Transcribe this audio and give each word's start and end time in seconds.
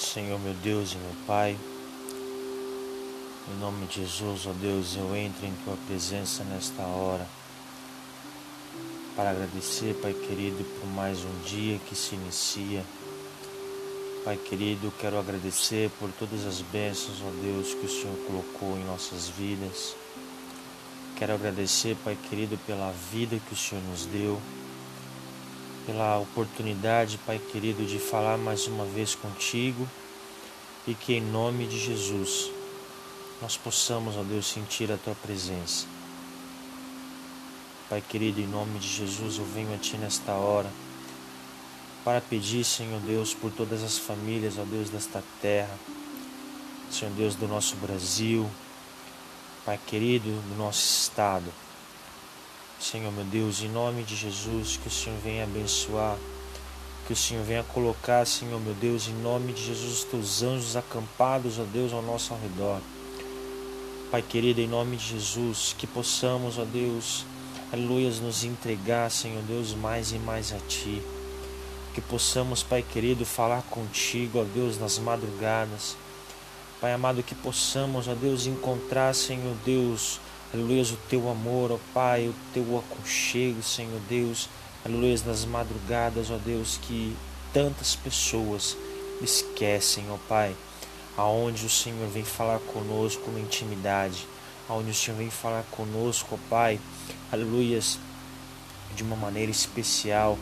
Senhor 0.00 0.40
meu 0.40 0.54
Deus 0.54 0.92
e 0.92 0.96
meu 0.96 1.12
Pai, 1.26 1.56
em 3.48 3.60
nome 3.60 3.86
de 3.86 3.96
Jesus, 3.96 4.46
ó 4.46 4.52
Deus, 4.52 4.96
eu 4.96 5.14
entro 5.14 5.46
em 5.46 5.52
Tua 5.64 5.76
presença 5.86 6.42
nesta 6.44 6.82
hora 6.82 7.26
para 9.14 9.30
agradecer, 9.30 9.94
Pai 10.00 10.14
querido, 10.14 10.64
por 10.80 10.88
mais 10.88 11.18
um 11.22 11.42
dia 11.44 11.78
que 11.86 11.94
se 11.94 12.14
inicia. 12.14 12.82
Pai 14.24 14.36
querido, 14.36 14.90
quero 14.98 15.18
agradecer 15.18 15.90
por 16.00 16.10
todas 16.18 16.46
as 16.46 16.62
bênçãos, 16.62 17.18
ó 17.22 17.30
Deus, 17.42 17.74
que 17.74 17.84
o 17.84 17.88
Senhor 17.88 18.16
colocou 18.26 18.78
em 18.78 18.84
nossas 18.84 19.28
vidas. 19.28 19.94
Quero 21.16 21.34
agradecer, 21.34 21.96
Pai 22.02 22.16
querido, 22.28 22.58
pela 22.66 22.90
vida 23.12 23.38
que 23.46 23.52
o 23.52 23.56
Senhor 23.56 23.84
nos 23.84 24.06
deu 24.06 24.40
pela 25.90 26.18
oportunidade, 26.18 27.18
Pai 27.26 27.40
querido, 27.50 27.84
de 27.84 27.98
falar 27.98 28.38
mais 28.38 28.68
uma 28.68 28.84
vez 28.84 29.16
contigo 29.16 29.88
e 30.86 30.94
que 30.94 31.14
em 31.14 31.20
nome 31.20 31.66
de 31.66 31.80
Jesus 31.80 32.48
nós 33.42 33.56
possamos, 33.56 34.16
ó 34.16 34.22
Deus, 34.22 34.46
sentir 34.46 34.92
a 34.92 34.96
tua 34.96 35.16
presença. 35.16 35.86
Pai 37.88 38.00
querido, 38.08 38.40
em 38.40 38.46
nome 38.46 38.78
de 38.78 38.86
Jesus 38.86 39.38
eu 39.38 39.44
venho 39.44 39.74
a 39.74 39.78
ti 39.78 39.96
nesta 39.96 40.32
hora 40.32 40.70
para 42.04 42.20
pedir, 42.20 42.62
Senhor 42.62 43.00
Deus, 43.00 43.34
por 43.34 43.50
todas 43.50 43.82
as 43.82 43.98
famílias, 43.98 44.58
ó 44.58 44.62
Deus, 44.62 44.90
desta 44.90 45.24
terra, 45.42 45.76
Senhor 46.88 47.12
Deus, 47.14 47.34
do 47.34 47.48
nosso 47.48 47.74
Brasil, 47.76 48.48
Pai 49.66 49.78
querido, 49.88 50.30
do 50.30 50.56
nosso 50.56 51.02
estado. 51.02 51.52
Senhor 52.80 53.12
meu 53.12 53.24
Deus, 53.24 53.62
em 53.62 53.68
nome 53.68 54.02
de 54.02 54.16
Jesus, 54.16 54.78
que 54.78 54.88
o 54.88 54.90
Senhor 54.90 55.18
venha 55.22 55.44
abençoar, 55.44 56.16
que 57.06 57.12
o 57.12 57.16
Senhor 57.16 57.44
venha 57.44 57.62
colocar, 57.62 58.26
Senhor 58.26 58.58
meu 58.58 58.72
Deus, 58.72 59.06
em 59.06 59.12
nome 59.12 59.52
de 59.52 59.66
Jesus, 59.66 59.98
os 59.98 60.04
teus 60.04 60.42
anjos 60.42 60.76
acampados, 60.76 61.58
ó 61.58 61.64
Deus, 61.64 61.92
ao 61.92 62.00
nosso 62.00 62.32
redor. 62.36 62.80
Pai 64.10 64.22
querido, 64.22 64.62
em 64.62 64.66
nome 64.66 64.96
de 64.96 65.08
Jesus, 65.08 65.74
que 65.76 65.86
possamos, 65.86 66.58
ó 66.58 66.64
Deus, 66.64 67.26
aleluias, 67.70 68.18
nos 68.18 68.44
entregar, 68.44 69.10
Senhor 69.10 69.42
Deus, 69.42 69.74
mais 69.74 70.12
e 70.12 70.18
mais 70.18 70.50
a 70.50 70.58
Ti. 70.66 71.02
Que 71.94 72.00
possamos, 72.00 72.62
Pai 72.62 72.82
querido, 72.82 73.26
falar 73.26 73.62
contigo, 73.64 74.40
ó 74.40 74.44
Deus, 74.54 74.78
nas 74.78 74.98
madrugadas. 74.98 75.98
Pai 76.80 76.94
amado, 76.94 77.22
que 77.22 77.34
possamos, 77.34 78.08
ó 78.08 78.14
Deus, 78.14 78.46
encontrar, 78.46 79.14
Senhor 79.14 79.54
Deus, 79.66 80.18
Aleluia, 80.52 80.82
o 80.82 80.96
teu 81.08 81.30
amor, 81.30 81.70
ó 81.70 81.78
Pai, 81.94 82.26
o 82.26 82.34
teu 82.52 82.76
aconchego, 82.76 83.62
Senhor 83.62 84.00
Deus. 84.08 84.48
Aleluia, 84.84 85.16
nas 85.24 85.44
madrugadas, 85.44 86.28
ó 86.28 86.38
Deus, 86.38 86.76
que 86.82 87.16
tantas 87.52 87.94
pessoas 87.94 88.76
esquecem, 89.22 90.10
ó 90.10 90.16
Pai, 90.28 90.56
aonde 91.16 91.64
o 91.64 91.70
Senhor 91.70 92.08
vem 92.08 92.24
falar 92.24 92.58
conosco 92.58 93.30
na 93.30 93.38
intimidade, 93.38 94.26
aonde 94.68 94.90
o 94.90 94.94
Senhor 94.94 95.18
vem 95.18 95.30
falar 95.30 95.62
conosco, 95.70 96.34
ó 96.34 96.48
Pai, 96.50 96.80
aleluias, 97.30 97.96
de 98.96 99.04
uma 99.04 99.14
maneira 99.14 99.52
especial, 99.52 100.36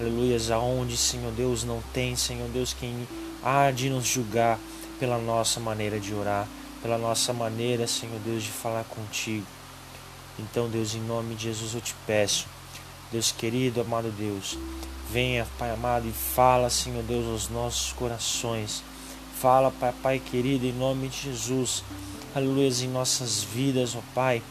aleluias, 0.00 0.50
aonde, 0.50 0.96
Senhor 0.96 1.30
Deus, 1.34 1.62
não 1.62 1.80
tem, 1.92 2.16
Senhor 2.16 2.48
Deus, 2.48 2.74
quem 2.74 3.06
há 3.44 3.70
de 3.70 3.88
nos 3.90 4.06
julgar 4.06 4.58
pela 4.98 5.18
nossa 5.18 5.60
maneira 5.60 6.00
de 6.00 6.12
orar 6.12 6.48
pela 6.82 6.98
nossa 6.98 7.32
maneira, 7.32 7.86
Senhor 7.86 8.18
Deus, 8.24 8.42
de 8.42 8.50
falar 8.50 8.84
contigo. 8.84 9.46
Então, 10.38 10.68
Deus, 10.68 10.94
em 10.94 11.00
nome 11.00 11.36
de 11.36 11.44
Jesus 11.44 11.74
eu 11.74 11.80
te 11.80 11.94
peço, 12.06 12.46
Deus 13.12 13.30
querido, 13.30 13.80
amado 13.80 14.10
Deus, 14.10 14.58
venha, 15.10 15.46
Pai 15.58 15.70
amado, 15.70 16.08
e 16.08 16.12
fala, 16.12 16.68
Senhor 16.68 17.02
Deus, 17.04 17.26
aos 17.26 17.48
nossos 17.48 17.92
corações. 17.92 18.82
Fala, 19.38 19.70
Pai, 19.70 19.94
Pai 20.02 20.18
querido, 20.18 20.66
em 20.66 20.72
nome 20.72 21.08
de 21.08 21.22
Jesus, 21.22 21.84
aleluia, 22.34 22.68
em 22.82 22.88
nossas 22.88 23.42
vidas, 23.42 23.94
ó 23.94 24.00
Pai. 24.14 24.42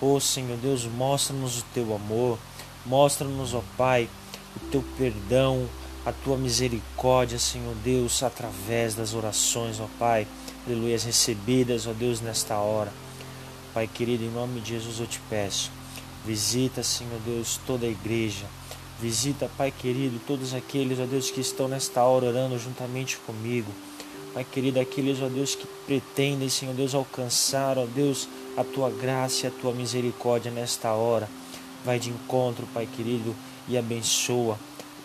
Ó 0.00 0.18
Senhor 0.20 0.56
Deus, 0.58 0.84
mostra-nos 0.84 1.58
o 1.58 1.64
teu 1.74 1.94
amor, 1.94 2.38
mostra-nos, 2.86 3.52
ó 3.52 3.62
Pai, 3.76 4.08
o 4.56 4.60
teu 4.70 4.82
perdão, 4.96 5.68
a 6.06 6.12
tua 6.12 6.36
misericórdia, 6.36 7.38
Senhor 7.38 7.74
Deus, 7.82 8.22
através 8.22 8.94
das 8.94 9.12
orações, 9.12 9.80
ó 9.80 9.88
Pai 9.98 10.26
aleluias, 10.68 11.04
recebidas, 11.04 11.86
ó 11.86 11.94
Deus, 11.94 12.20
nesta 12.20 12.58
hora. 12.58 12.92
Pai 13.72 13.88
querido, 13.88 14.22
em 14.22 14.30
nome 14.30 14.60
de 14.60 14.74
Jesus 14.74 15.00
eu 15.00 15.06
te 15.06 15.18
peço, 15.30 15.70
visita, 16.26 16.82
Senhor 16.82 17.18
Deus, 17.24 17.58
toda 17.66 17.86
a 17.86 17.88
igreja. 17.88 18.44
Visita, 19.00 19.50
Pai 19.56 19.70
querido, 19.70 20.20
todos 20.26 20.52
aqueles, 20.52 20.98
ó 20.98 21.06
Deus, 21.06 21.30
que 21.30 21.40
estão 21.40 21.68
nesta 21.68 22.02
hora 22.02 22.26
orando 22.26 22.58
juntamente 22.58 23.16
comigo. 23.18 23.72
Pai 24.34 24.44
querido, 24.44 24.78
aqueles, 24.78 25.22
ó 25.22 25.28
Deus, 25.28 25.54
que 25.54 25.66
pretendem, 25.86 26.50
Senhor 26.50 26.74
Deus, 26.74 26.94
alcançar, 26.94 27.78
ó 27.78 27.86
Deus, 27.86 28.28
a 28.54 28.62
tua 28.62 28.90
graça 28.90 29.46
e 29.46 29.48
a 29.48 29.50
tua 29.50 29.72
misericórdia 29.72 30.50
nesta 30.50 30.92
hora. 30.92 31.28
Vai 31.82 31.98
de 31.98 32.10
encontro, 32.10 32.68
Pai 32.74 32.86
querido, 32.94 33.34
e 33.66 33.78
abençoa. 33.78 34.58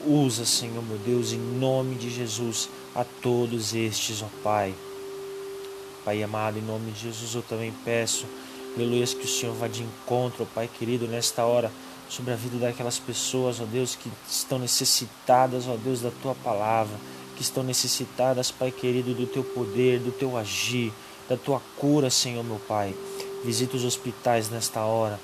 Usa, 0.06 0.44
Senhor 0.44 0.84
meu 0.84 0.98
Deus, 0.98 1.32
em 1.32 1.40
nome 1.40 1.96
de 1.96 2.10
Jesus, 2.10 2.70
a 2.94 3.06
todos 3.06 3.74
estes, 3.74 4.22
ó 4.22 4.28
Pai. 4.44 4.74
Pai 6.04 6.22
amado, 6.22 6.60
em 6.60 6.62
nome 6.62 6.92
de 6.92 7.02
Jesus 7.02 7.34
eu 7.34 7.42
também 7.42 7.74
peço, 7.86 8.26
aleluia, 8.76 9.08
que 9.08 9.24
o 9.24 9.28
Senhor 9.28 9.56
vá 9.56 9.70
de 9.70 9.84
encontro, 9.84 10.46
Pai 10.54 10.70
querido, 10.78 11.08
nesta 11.08 11.46
hora, 11.46 11.72
sobre 12.10 12.34
a 12.34 12.36
vida 12.36 12.58
daquelas 12.58 13.00
pessoas, 13.00 13.62
ó 13.62 13.64
Deus, 13.64 13.96
que 13.96 14.12
estão 14.30 14.60
necessitadas, 14.60 15.66
ó 15.68 15.78
Deus, 15.78 16.02
da 16.02 16.12
tua 16.22 16.36
palavra, 16.36 16.96
que 17.38 17.42
estão 17.42 17.64
necessitadas, 17.64 18.52
Pai 18.52 18.70
querido, 18.70 19.14
do 19.14 19.26
teu 19.26 19.46
poder, 19.46 20.00
do 20.00 20.12
teu 20.12 20.38
agir, 20.38 20.92
da 21.30 21.38
tua 21.38 21.62
cura, 21.78 22.10
Senhor 22.10 22.44
meu 22.44 22.60
Pai. 22.68 22.94
Visita 23.46 23.78
os 23.78 23.86
hospitais 23.86 24.50
nesta 24.50 24.82
hora. 24.82 25.20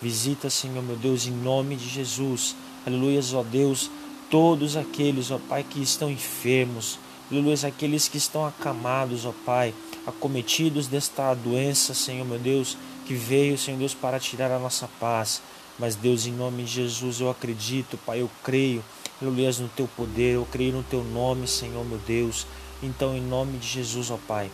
Visita, 0.00 0.50
Senhor 0.50 0.82
meu 0.82 0.96
Deus, 0.96 1.26
em 1.26 1.32
nome 1.32 1.74
de 1.74 1.88
Jesus. 1.88 2.54
Aleluia, 2.86 3.20
ó 3.32 3.42
Deus, 3.42 3.90
todos 4.30 4.76
aqueles, 4.76 5.30
ó 5.30 5.38
Pai, 5.48 5.64
que 5.64 5.80
estão 5.82 6.10
enfermos. 6.10 6.98
Aleluia, 7.30 7.56
aqueles 7.66 8.08
que 8.08 8.18
estão 8.18 8.44
acamados, 8.46 9.24
ó 9.24 9.32
Pai 9.46 9.72
acometidos 10.08 10.86
desta 10.86 11.34
doença, 11.34 11.92
Senhor 11.92 12.24
meu 12.24 12.38
Deus, 12.38 12.76
que 13.06 13.14
veio, 13.14 13.58
Senhor 13.58 13.78
Deus, 13.78 13.94
para 13.94 14.18
tirar 14.18 14.50
a 14.50 14.58
nossa 14.58 14.88
paz. 14.98 15.42
Mas, 15.78 15.94
Deus, 15.94 16.26
em 16.26 16.32
nome 16.32 16.64
de 16.64 16.72
Jesus, 16.72 17.20
eu 17.20 17.30
acredito, 17.30 17.96
Pai, 17.98 18.20
eu 18.20 18.30
creio, 18.42 18.82
aleluia, 19.20 19.50
no 19.60 19.68
teu 19.68 19.88
poder, 19.96 20.34
eu 20.34 20.48
creio 20.50 20.72
no 20.72 20.82
teu 20.82 21.04
nome, 21.04 21.46
Senhor 21.46 21.84
meu 21.84 21.98
Deus. 21.98 22.46
Então, 22.82 23.16
em 23.16 23.20
nome 23.20 23.58
de 23.58 23.66
Jesus, 23.66 24.10
ó 24.10 24.18
Pai, 24.26 24.50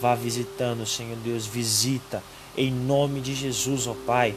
vá 0.00 0.14
visitando, 0.14 0.84
Senhor 0.84 1.16
Deus, 1.24 1.46
visita, 1.46 2.22
em 2.56 2.70
nome 2.70 3.20
de 3.20 3.34
Jesus, 3.34 3.86
ó 3.86 3.94
Pai, 4.06 4.34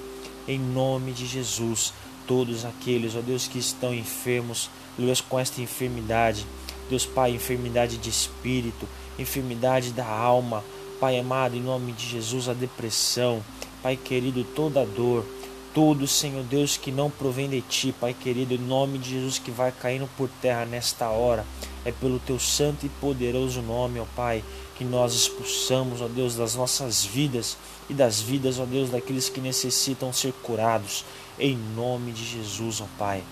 em 0.48 0.60
nome 0.60 1.12
de 1.12 1.26
Jesus, 1.26 1.94
todos 2.26 2.64
aqueles, 2.64 3.16
ó 3.16 3.22
Deus, 3.22 3.48
que 3.48 3.60
estão 3.60 3.94
enfermos, 3.94 4.70
aleluia, 4.98 5.18
com 5.28 5.40
esta 5.40 5.62
enfermidade. 5.62 6.46
Deus 6.90 7.06
Pai, 7.06 7.32
enfermidade 7.32 7.98
de 7.98 8.10
espírito, 8.10 8.88
enfermidade 9.18 9.92
da 9.92 10.08
alma. 10.08 10.64
Pai 11.00 11.18
amado, 11.18 11.56
em 11.56 11.62
nome 11.62 11.94
de 11.94 12.06
Jesus, 12.06 12.50
a 12.50 12.54
depressão, 12.54 13.42
Pai 13.82 13.96
querido, 13.96 14.44
toda 14.44 14.86
dor, 14.86 15.26
tudo, 15.74 16.08
Senhor 16.08 16.44
Deus, 16.44 16.76
que 16.76 16.92
não 16.92 17.10
provém 17.10 17.48
de 17.48 17.62
ti, 17.62 17.94
Pai 17.98 18.14
querido, 18.14 18.54
em 18.54 18.58
nome 18.58 18.98
de 18.98 19.12
Jesus, 19.12 19.40
que 19.40 19.52
vai 19.52 19.72
caindo 19.72 20.10
por 20.18 20.28
terra 20.42 20.66
nesta 20.66 21.08
hora. 21.10 21.46
É 21.86 21.92
pelo 21.92 22.20
teu 22.20 22.38
santo 22.38 22.86
e 22.86 22.90
poderoso 22.90 23.62
nome, 23.62 24.00
ó 24.00 24.06
Pai, 24.16 24.44
que 24.76 24.84
nós 24.84 25.14
expulsamos, 25.14 26.02
ó 26.02 26.08
Deus, 26.08 26.36
das 26.36 26.56
nossas 26.56 27.06
vidas 27.06 27.56
e 27.90 27.94
das 27.94 28.20
vidas, 28.20 28.60
ó 28.60 28.66
Deus, 28.66 28.90
daqueles 28.90 29.30
que 29.30 29.40
necessitam 29.40 30.12
ser 30.12 30.34
curados. 30.44 31.06
Em 31.40 31.56
nome 31.76 32.12
de 32.12 32.26
Jesus, 32.26 32.82
ó 32.82 32.86
Pai. 32.98 33.24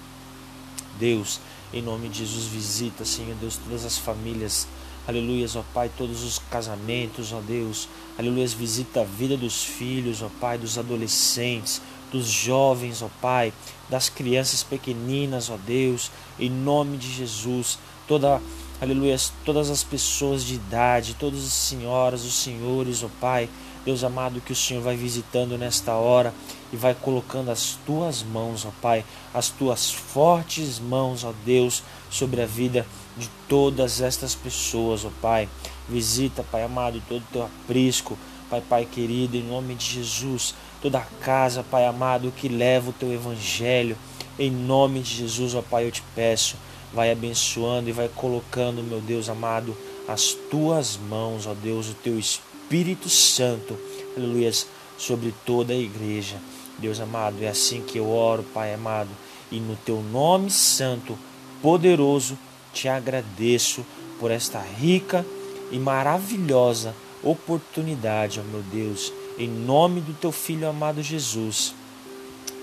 Deus, 0.97 1.39
em 1.73 1.81
nome 1.81 2.09
de 2.09 2.19
Jesus, 2.19 2.45
visita, 2.45 3.05
Senhor 3.05 3.35
Deus, 3.35 3.57
todas 3.57 3.85
as 3.85 3.97
famílias 3.97 4.67
Aleluias, 5.07 5.55
ó 5.55 5.63
Pai, 5.73 5.89
todos 5.97 6.21
os 6.21 6.37
casamentos, 6.51 7.31
ó 7.31 7.39
Deus. 7.39 7.87
Aleluias, 8.19 8.51
visita 8.51 9.01
a 9.01 9.03
vida 9.05 9.37
dos 9.37 9.63
filhos, 9.63 10.21
ó 10.21 10.29
Pai, 10.41 10.57
dos 10.57 10.77
adolescentes, 10.77 11.81
dos 12.11 12.25
jovens, 12.27 13.01
ó 13.01 13.09
Pai, 13.21 13.53
das 13.89 14.09
crianças 14.09 14.63
pequeninas, 14.63 15.49
ó 15.49 15.55
Deus, 15.65 16.11
em 16.37 16.49
nome 16.49 16.97
de 16.97 17.09
Jesus. 17.09 17.79
Toda, 18.05 18.41
aleluias, 18.81 19.31
todas 19.45 19.69
as 19.69 19.81
pessoas 19.81 20.43
de 20.43 20.55
idade, 20.55 21.15
todas 21.17 21.39
as 21.39 21.53
senhoras, 21.53 22.25
os 22.25 22.35
senhores, 22.35 23.01
ó 23.01 23.07
Pai, 23.21 23.49
Deus 23.87 24.03
amado, 24.03 24.41
que 24.41 24.51
o 24.51 24.55
Senhor 24.55 24.83
vai 24.83 24.97
visitando 24.97 25.57
nesta 25.57 25.93
hora 25.93 26.33
e 26.73 26.75
vai 26.75 26.93
colocando 26.93 27.49
as 27.49 27.79
tuas 27.85 28.21
mãos, 28.21 28.65
ó 28.65 28.71
Pai, 28.81 29.05
as 29.33 29.47
tuas 29.47 29.89
fortes 29.89 30.77
mãos, 30.77 31.23
ó 31.23 31.33
Deus, 31.45 31.81
sobre 32.09 32.41
a 32.41 32.45
vida 32.45 32.85
de 33.15 33.29
todas 33.47 34.01
estas 34.01 34.35
pessoas, 34.35 35.05
ó 35.05 35.09
Pai. 35.21 35.47
Visita, 35.87 36.43
Pai 36.43 36.63
amado, 36.63 37.01
todo 37.07 37.21
o 37.21 37.31
teu 37.31 37.45
aprisco, 37.45 38.17
Pai, 38.49 38.59
Pai 38.59 38.85
querido, 38.85 39.37
em 39.37 39.43
nome 39.43 39.73
de 39.73 39.85
Jesus, 39.85 40.53
toda 40.81 40.97
a 40.97 41.05
casa, 41.23 41.63
Pai 41.63 41.85
amado, 41.85 42.33
que 42.35 42.49
leva 42.49 42.89
o 42.89 42.93
teu 42.93 43.13
evangelho, 43.13 43.97
em 44.37 44.51
nome 44.51 44.99
de 44.99 45.15
Jesus, 45.15 45.55
ó 45.55 45.61
Pai, 45.61 45.85
eu 45.85 45.91
te 45.93 46.03
peço, 46.13 46.57
vai 46.93 47.09
abençoando 47.09 47.87
e 47.87 47.93
vai 47.93 48.09
colocando, 48.09 48.83
meu 48.83 48.99
Deus 48.99 49.29
amado, 49.29 49.73
as 50.09 50.33
tuas 50.51 50.97
mãos, 50.97 51.47
ó 51.47 51.53
Deus, 51.53 51.89
o 51.89 51.93
teu 51.93 52.19
Espírito 52.67 53.07
Santo, 53.07 53.79
aleluia, 54.17 54.51
sobre 54.97 55.33
toda 55.45 55.71
a 55.71 55.77
igreja. 55.77 56.35
Deus 56.77 56.99
amado, 56.99 57.41
é 57.41 57.47
assim 57.47 57.81
que 57.81 57.97
eu 57.97 58.09
oro, 58.09 58.43
Pai 58.53 58.73
amado, 58.73 59.07
e 59.49 59.57
no 59.57 59.77
teu 59.77 60.01
nome 60.01 60.51
santo, 60.51 61.17
poderoso, 61.61 62.37
te 62.73 62.89
agradeço 62.89 63.85
por 64.19 64.31
esta 64.31 64.59
rica 64.59 65.25
e 65.71 65.79
maravilhosa 65.79 66.93
oportunidade, 67.23 68.41
ó 68.41 68.43
meu 68.43 68.61
Deus, 68.63 69.13
em 69.39 69.47
nome 69.47 70.01
do 70.01 70.13
teu 70.13 70.33
filho 70.33 70.67
amado 70.67 71.01
Jesus. 71.01 71.73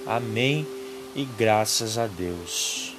Amém 0.06 0.66
e 1.16 1.24
graças 1.24 1.96
a 1.96 2.06
Deus. 2.06 2.93